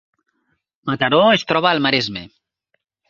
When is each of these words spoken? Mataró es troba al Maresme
Mataró 0.91 1.19
es 1.35 1.45
troba 1.51 1.75
al 1.75 1.83
Maresme 1.89 2.25